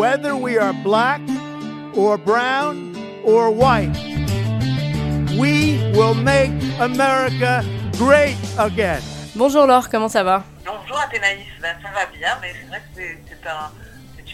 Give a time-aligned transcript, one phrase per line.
[0.00, 1.20] whether we are black
[1.94, 3.92] or brown or white.
[5.36, 7.62] We will make America
[7.98, 9.02] great again.
[9.36, 10.42] Bonjour Laure, comment ça va?
[10.64, 13.70] Bonjour Athénaïs, ben, ça va bien, mais c'est vrai que c'est un,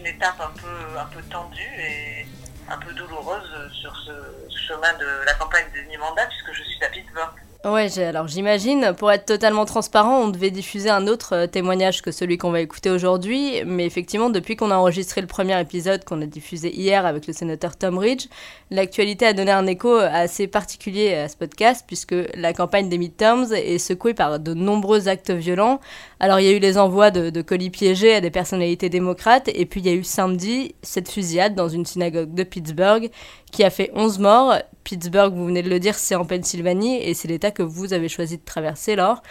[0.00, 2.26] une étape un peu, un peu tendue et
[2.68, 4.10] un peu douloureuse sur ce
[4.66, 7.38] chemin de la campagne des demi-mandats puisque je suis à Pittsburgh.
[7.64, 12.10] Ouais, alors j'imagine, pour être totalement transparent, on devait diffuser un autre euh, témoignage que
[12.10, 16.20] celui qu'on va écouter aujourd'hui, mais effectivement, depuis qu'on a enregistré le premier épisode qu'on
[16.22, 18.26] a diffusé hier avec le sénateur Tom Ridge,
[18.72, 23.52] l'actualité a donné un écho assez particulier à ce podcast, puisque la campagne des midterms
[23.52, 25.78] est secouée par de nombreux actes violents.
[26.18, 29.48] Alors il y a eu les envois de, de colis piégés à des personnalités démocrates,
[29.54, 33.08] et puis il y a eu samedi cette fusillade dans une synagogue de Pittsburgh
[33.52, 34.54] qui a fait 11 morts.
[34.82, 38.08] Pittsburgh, vous venez de le dire, c'est en Pennsylvanie, et c'est l'État que vous avez
[38.08, 39.22] choisi de traverser, Laure.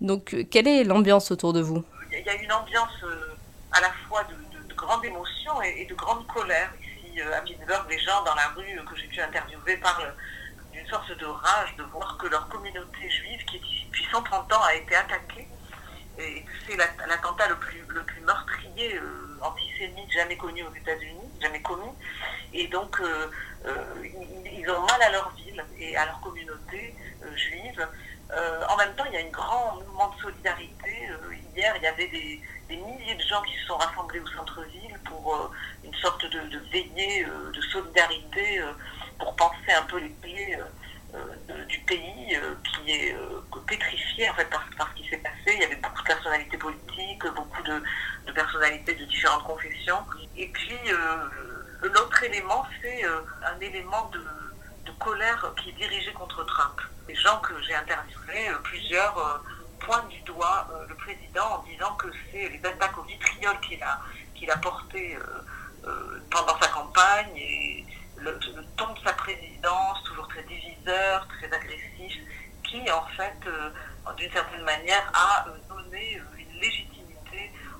[0.00, 1.84] Donc, quelle est l'ambiance autour de vous?
[2.12, 3.34] Il y a une ambiance euh,
[3.72, 6.70] à la fois de, de, de grande émotion et, de grande colère.
[6.80, 10.14] Ici, euh, à Pittsburgh, les gens dans la rue que j'ai pu interviewer parlent
[10.72, 14.52] d'une sorte de rage de voir que leur communauté juive, qui est ici depuis 130
[14.52, 15.46] ans, a été attaquée.
[16.18, 21.60] Et c'est l'attentat le plus, le plus meurtrier euh, antisémite jamais connu aux États-Unis, jamais
[21.62, 21.92] commis.
[22.52, 23.30] Et donc, euh,
[23.66, 27.88] euh, ils, ont mal à leur ville et à leur communauté euh, juive.
[28.68, 31.08] en même temps, il y a un grand mouvement de solidarité.
[31.56, 34.98] hier, il y avait des, des, milliers de gens qui se sont rassemblés au centre-ville
[35.04, 35.50] pour
[35.84, 38.62] une sorte de, veillée de solidarité,
[39.18, 40.58] pour penser un peu les pieds
[41.68, 43.16] du pays qui est
[43.66, 45.54] pétrifié en fait par, ce qui s'est passé.
[45.54, 47.82] Il y avait beaucoup de personnalités politiques, beaucoup de
[48.42, 50.02] personnalités de différentes confessions.
[50.36, 50.78] Et puis
[51.88, 54.20] l'autre élément, c'est euh, un élément de,
[54.98, 56.78] colère qui est dirigé contre Trump.
[57.08, 59.38] Les gens que j'ai interviewés, euh, plusieurs euh,
[59.78, 63.98] pointent du doigt le président en disant que c'est les attaques au vitriol qu'il a,
[64.34, 65.16] qu'il a portées
[66.30, 67.86] pendant sa campagne et
[68.18, 72.20] le, le, ton de sa présidence, toujours très diviseur, très agressif,
[72.62, 73.40] qui en fait,
[74.18, 76.89] d'une certaine manière, a donné une légitimité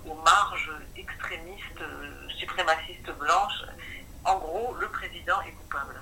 [0.06, 1.84] aux marges extrémistes,
[2.38, 3.65] suprémacistes blanches
[4.25, 6.00] en gros, le président est coupable.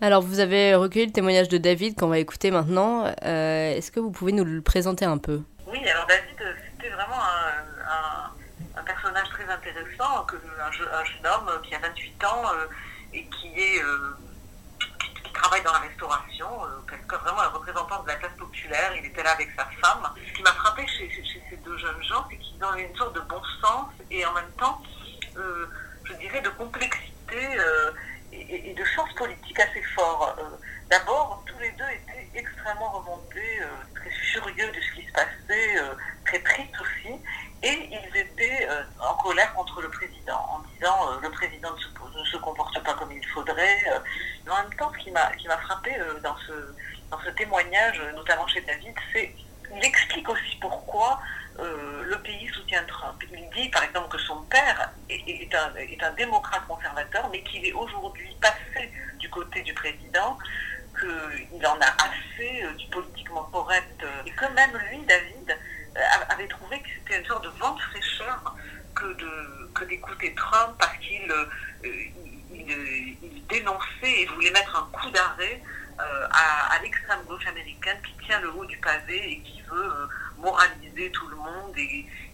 [0.00, 3.04] Alors, vous avez recueilli le témoignage de David qu'on va écouter maintenant.
[3.24, 5.42] Euh, Est-ce que vous pouvez nous le présenter un peu?
[5.66, 11.04] Oui, alors David, c'était vraiment un, un, un, personnage très intéressant, que, un, jeune, un,
[11.04, 12.66] jeune homme qui a 28 ans euh,
[13.12, 14.16] et qui est euh,
[14.80, 18.92] qui, qui, travaille dans la restauration, euh, vraiment un représentant de la classe populaire.
[18.96, 20.08] Il était là avec sa femme.
[20.26, 23.20] Ce qui m'a frappé chez, chez, ces deux jeunes gens, c'est ont une sorte de
[23.20, 24.80] bon sens et en même temps,
[25.36, 25.66] euh,
[26.04, 27.90] je dirais, de complexité euh,
[28.32, 30.34] et, de sens politique assez fort.
[30.38, 30.42] Euh,
[30.90, 33.60] D'abord, tous les deux étaient extrêmement remontés,
[33.94, 35.76] très furieux de ce qui se passait,
[36.24, 37.12] très tristes aussi,
[37.62, 38.66] et ils étaient
[38.98, 42.94] en colère contre le président, en disant le président ne se, ne se, comporte pas
[42.94, 43.84] comme il faudrait.
[44.46, 46.74] mais en même temps, ce qui m'a frappé dans, ce,
[47.10, 49.34] dans ce témoignage, notamment chez David, c'est
[49.74, 51.20] il explique aussi pourquoi
[51.58, 53.22] euh, le pays soutient Trump.
[53.32, 58.90] Il par exemple que son père est, un, démocrate conservateur, mais qu'il est aujourd'hui passé
[59.18, 60.38] du côté du président,
[60.98, 65.56] qu'il en a assez euh, du politiquement correct, euh, et que même lui, David,
[65.96, 68.54] euh, avait trouvé que c'était une sorte de vent de fraîcheur
[68.94, 71.32] que, d'écouter Trump parce qu'il
[71.84, 75.62] il, il, dénonçait et voulait mettre un coup d'arrêt
[75.98, 80.08] à, l'extrême gauche américaine qui tient le haut du pavé et qui veut
[80.38, 81.78] moraliser tout le monde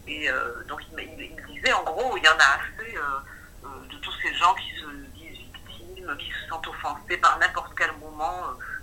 [0.07, 3.69] et euh, donc il, il, il, disait en gros il y en a assez euh,
[3.91, 7.93] de tous ces gens qui se disent victimes, qui se sentent offensés par n'importe quel
[7.93, 8.35] moment,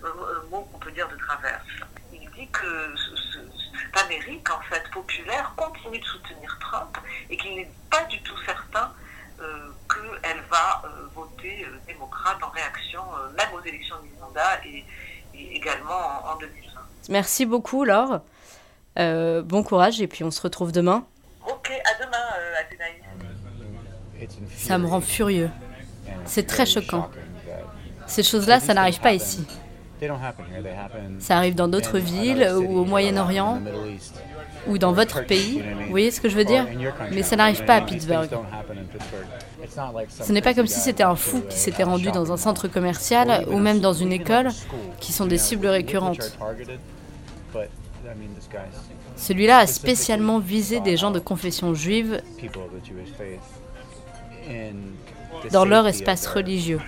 [0.04, 0.10] euh,
[0.50, 1.64] mot qu'on peut dire de travers.
[2.12, 3.40] Il dit que ce, ce,
[3.84, 6.98] cette Amérique en fait populaire continue de soutenir Trump
[7.30, 8.92] et qu'il n'est pas du tout certain
[9.90, 10.84] qu'elle va
[11.16, 13.02] voter démocrate en réaction
[13.36, 14.86] même aux élections du mandat et,
[15.34, 16.82] et également en, en 2020.
[17.10, 18.22] Merci beaucoup Laure.
[19.00, 21.06] Euh, bon courage et puis on se retrouve demain.
[21.48, 24.38] Ok, à demain, euh, Athénaïs.
[24.58, 25.50] Ça me rend furieux.
[26.26, 27.10] C'est très choquant.
[28.08, 29.46] Ces choses-là, ça n'arrive pas ici.
[31.20, 33.62] Ça arrive dans d'autres villes ou au Moyen-Orient
[34.68, 35.64] ou dans votre pays.
[35.84, 36.66] Vous voyez ce que je veux dire?
[37.12, 38.30] Mais ça n'arrive pas à Pittsburgh.
[40.10, 43.46] Ce n'est pas comme si c'était un fou qui s'était rendu dans un centre commercial
[43.50, 44.50] ou même dans une école
[45.00, 46.38] qui sont des cibles récurrentes.
[49.16, 52.22] Celui-là a spécialement visé des gens de confession juive
[55.52, 56.80] dans leur espace religieux.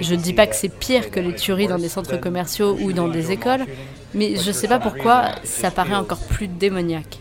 [0.00, 2.92] Je ne dis pas que c'est pire que les tueries dans des centres commerciaux ou
[2.92, 3.66] dans des écoles,
[4.14, 7.18] mais je ne sais pas pourquoi ça paraît encore plus démoniaque.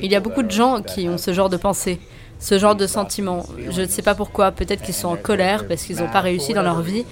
[0.00, 2.00] Il y a beaucoup de gens qui ont ce genre de pensée,
[2.38, 3.44] ce genre de sentiment.
[3.70, 6.54] Je ne sais pas pourquoi, peut-être qu'ils sont en colère parce qu'ils n'ont pas réussi
[6.54, 7.04] dans leur vie.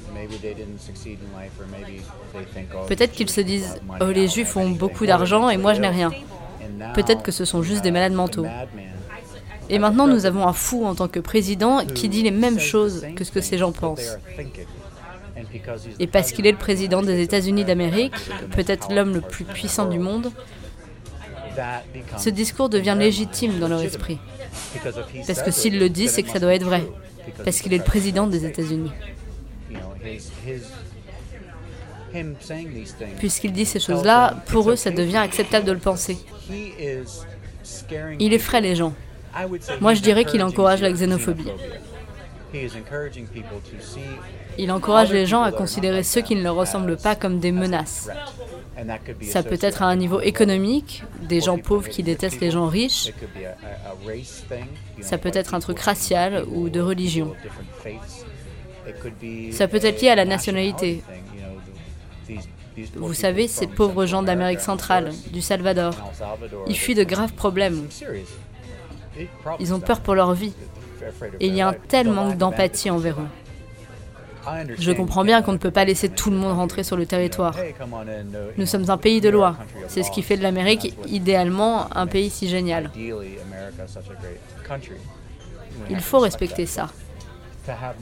[2.88, 6.10] Peut-être qu'ils se disent Oh, les juifs ont beaucoup d'argent et moi je n'ai rien.
[6.94, 8.46] Peut-être que ce sont juste des malades mentaux.
[9.68, 13.06] Et maintenant, nous avons un fou en tant que président qui dit les mêmes choses
[13.14, 14.18] que ce que ces gens pensent.
[16.00, 18.14] Et parce qu'il est le président des États-Unis d'Amérique,
[18.50, 20.32] peut-être l'homme le plus puissant du monde,
[22.18, 24.18] ce discours devient légitime dans leur esprit.
[25.26, 26.84] Parce que s'il le dit, c'est que ça doit être vrai.
[27.44, 28.90] Parce qu'il est le président des États-Unis.
[33.18, 36.18] Puisqu'il dit ces choses-là, pour eux, ça devient acceptable de le penser.
[38.18, 38.92] Il effraie les gens.
[39.80, 41.46] Moi, je dirais qu'il encourage la xénophobie.
[44.58, 48.10] Il encourage les gens à considérer ceux qui ne leur ressemblent pas comme des menaces.
[49.22, 53.12] Ça peut être à un niveau économique, des gens pauvres qui détestent les gens riches.
[55.00, 57.34] Ça peut être un truc racial ou de religion.
[59.52, 61.02] Ça peut être lié à la nationalité.
[62.96, 65.94] Vous savez, ces pauvres gens d'Amérique centrale, du Salvador,
[66.66, 67.86] ils fuient de graves problèmes.
[69.58, 70.54] Ils ont peur pour leur vie.
[71.40, 73.28] Et il y a un tel manque d'empathie envers eux.
[74.78, 77.56] Je comprends bien qu'on ne peut pas laisser tout le monde rentrer sur le territoire.
[78.56, 79.56] Nous sommes un pays de loi.
[79.88, 82.90] C'est ce qui fait de l'Amérique idéalement un pays si génial.
[85.88, 86.88] Il faut respecter ça.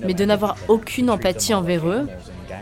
[0.05, 2.09] Mais de n'avoir aucune empathie envers eux,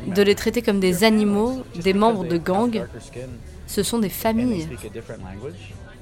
[0.06, 2.86] de les traiter comme des animaux, des membres de gangs,
[3.66, 4.68] ce sont des familles.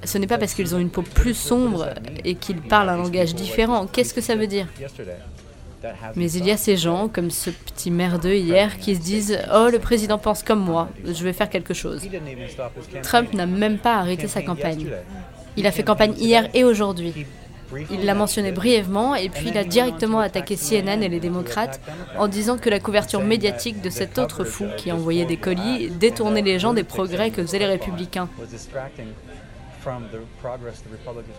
[0.03, 1.89] Ce n'est pas parce qu'ils ont une peau plus sombre
[2.23, 3.87] et qu'ils parlent un langage différent.
[3.87, 4.67] Qu'est-ce que ça veut dire?
[6.15, 9.67] Mais il y a ces gens, comme ce petit merdeux hier, qui se disent Oh,
[9.71, 12.01] le président pense comme moi, je vais faire quelque chose.
[13.03, 14.87] Trump n'a même pas arrêté sa campagne.
[15.57, 17.25] Il a fait campagne hier et aujourd'hui.
[17.91, 21.81] Il l'a mentionné brièvement et puis il a directement attaqué CNN et les démocrates
[22.17, 26.41] en disant que la couverture médiatique de cet autre fou qui envoyait des colis détournait
[26.41, 28.29] les gens des progrès que faisaient les républicains.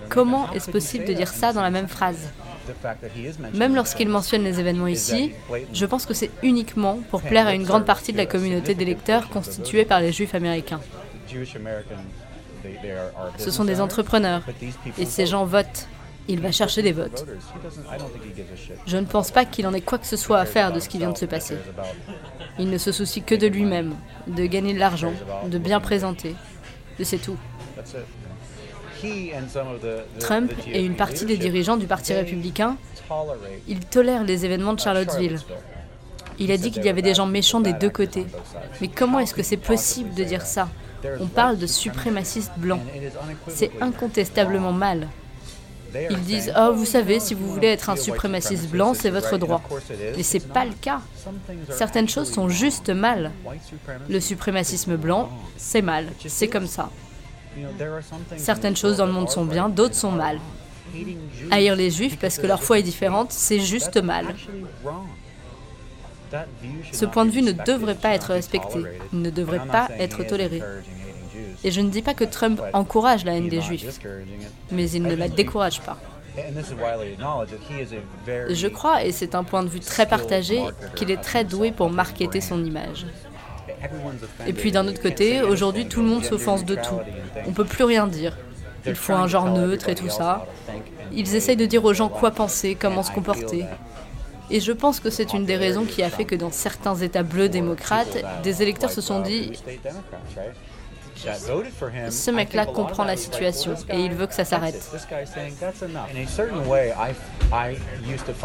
[0.09, 2.31] Comment est-ce possible de dire ça dans la même phrase?
[3.55, 5.33] Même lorsqu'il mentionne les événements ici,
[5.73, 9.29] je pense que c'est uniquement pour plaire à une grande partie de la communauté d'électeurs
[9.29, 10.81] constituée par les juifs américains.
[13.39, 14.43] Ce sont des entrepreneurs
[14.99, 15.89] et ces gens votent.
[16.29, 17.25] Il va chercher des votes.
[18.87, 20.89] Je ne pense pas qu'il en ait quoi que ce soit à faire de ce
[20.89, 21.57] qui vient de se passer.
[22.59, 23.95] Il ne se soucie que de lui-même,
[24.27, 25.13] de gagner de l'argent,
[25.47, 26.35] de bien présenter.
[26.99, 27.37] Et c'est tout.
[30.19, 32.77] Trump et une partie des dirigeants du Parti républicain,
[33.69, 35.39] ils tolèrent les événements de Charlottesville.
[36.39, 38.27] Il a dit qu'il y avait des gens méchants des deux côtés.
[38.81, 40.69] Mais comment est-ce que c'est possible de dire ça?
[41.21, 42.81] On parle de suprémacistes blancs.
[43.49, 45.09] C'est incontestablement mal.
[46.11, 49.63] Ils disent Oh, vous savez, si vous voulez être un suprémaciste blanc, c'est votre droit.
[50.17, 51.01] Mais c'est pas le cas.
[51.71, 53.31] Certaines choses sont juste mal.
[54.09, 56.09] Le suprémacisme blanc, c'est mal.
[56.27, 56.91] C'est comme ça.
[58.37, 60.39] Certaines choses dans le monde sont bien, d'autres sont mal.
[61.51, 64.35] Haïr les juifs parce que leur foi est différente, c'est juste mal.
[66.93, 68.81] Ce point de vue ne devrait pas être respecté,
[69.13, 70.63] ne devrait pas être toléré.
[71.65, 74.01] Et je ne dis pas que Trump encourage la haine des juifs,
[74.71, 75.99] mais il ne la décourage pas.
[78.51, 80.63] Je crois, et c'est un point de vue très partagé,
[80.95, 83.07] qu'il est très doué pour marketer son image.
[84.47, 87.01] Et puis d'un autre côté, aujourd'hui tout le monde s'offense de tout.
[87.47, 88.37] On peut plus rien dire.
[88.87, 90.47] Il faut un genre neutre et tout ça.
[91.13, 93.65] Ils essayent de dire aux gens quoi penser, comment se comporter.
[94.51, 97.25] Et je pense que c'est une des raisons qui a fait que dans certains États
[97.25, 99.53] bleus démocrates, des électeurs se sont dit
[102.11, 104.91] ce mec-là comprend la situation et il veut que ça s'arrête.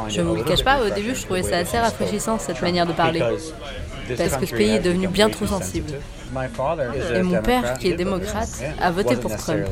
[0.08, 2.86] Je ne vous le cache pas, au début je trouvais ça assez rafraîchissant cette manière
[2.86, 3.22] de parler
[4.18, 5.94] parce que ce pays est devenu bien trop sensible.
[7.14, 8.50] Et mon père, qui est démocrate,
[8.80, 9.66] a voté pour Trump.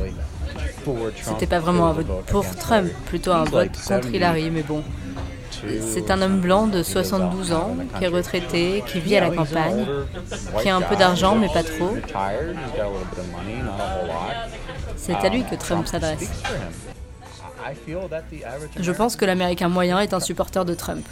[1.22, 4.82] C'était pas vraiment un vote pour Trump, plutôt un vote contre Hillary, mais bon.
[5.80, 9.86] C'est un homme blanc de 72 ans, qui est retraité, qui vit à la campagne,
[10.62, 11.96] qui a un peu d'argent, mais pas trop.
[14.96, 16.30] C'est à lui que Trump s'adresse.
[18.78, 21.06] Je pense que l'Américain moyen est un supporter de Trump.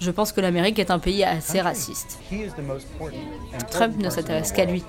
[0.00, 2.18] Je pense que l'Amérique est un pays assez raciste.
[3.70, 4.82] Trump ne s'intéresse qu'à lui.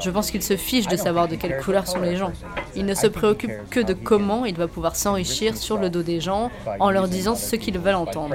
[0.00, 2.32] Je pense qu'il se fiche de savoir de quelle couleur sont les gens.
[2.74, 6.20] Il ne se préoccupe que de comment il va pouvoir s'enrichir sur le dos des
[6.20, 8.34] gens en leur disant ce qu'ils veulent entendre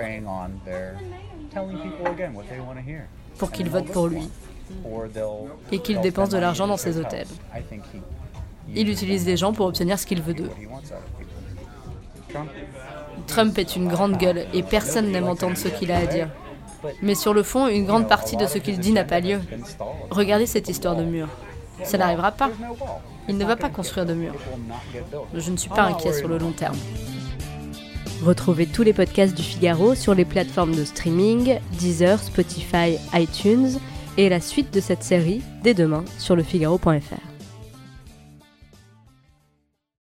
[3.38, 4.30] pour qu'ils votent pour lui.
[5.72, 7.28] et qu'il dépense de l'argent dans ses hôtels.
[8.76, 10.50] Il utilise des gens pour obtenir ce qu'il veut d'eux.
[13.28, 16.30] Trump est une grande gueule et personne n'aime entendre ce qu'il a à dire.
[17.02, 19.40] Mais sur le fond, une grande partie de ce qu'il dit n'a pas lieu.
[20.10, 21.28] Regardez cette histoire de mur.
[21.84, 22.50] Ça n'arrivera pas.
[23.28, 24.34] Il ne va pas construire de mur.
[25.34, 26.78] Je ne suis pas inquiet sur le long terme.
[28.24, 33.80] Retrouvez tous les podcasts du Figaro sur les plateformes de streaming, Deezer, Spotify, iTunes
[34.18, 37.33] et la suite de cette série dès demain sur lefigaro.fr.